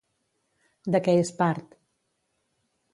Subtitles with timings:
[0.95, 1.79] De què és part?